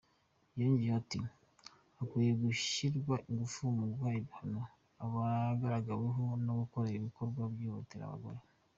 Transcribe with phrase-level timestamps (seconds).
[0.59, 1.19] Yongeyeho ati:
[1.97, 4.61] “Hakwiye gushyirwa ingufu mu guha ibihano
[5.03, 8.39] abagaragaweho no gukora ibikorwa bihohotera abagore.